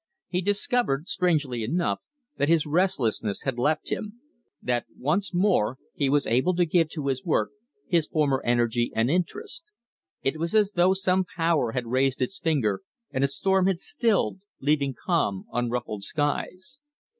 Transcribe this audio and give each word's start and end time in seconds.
He 0.29 0.41
discovered, 0.41 1.07
strangely 1.07 1.61
enough, 1.63 2.01
that 2.37 2.49
his 2.49 2.65
restlessness 2.65 3.43
had 3.43 3.59
left 3.59 3.91
him, 3.91 4.19
that 4.59 4.87
once 4.97 5.31
more 5.31 5.77
he 5.93 6.09
was 6.09 6.25
able 6.25 6.55
to 6.55 6.65
give 6.65 6.89
to 6.93 7.05
his 7.05 7.23
work 7.23 7.51
his 7.87 8.07
former 8.07 8.41
energy 8.43 8.91
and 8.95 9.11
interest. 9.11 9.63
It 10.23 10.37
was 10.39 10.55
as 10.55 10.71
though 10.71 10.95
some 10.95 11.23
power 11.23 11.73
had 11.73 11.85
raised 11.85 12.19
its 12.19 12.39
finger 12.39 12.81
and 13.11 13.23
a 13.23 13.27
storm 13.27 13.67
had 13.67 13.77
stilled, 13.77 14.39
leaving 14.59 14.95
calm, 15.05 15.45
unruffled 15.53 16.03
skies. 16.03 16.79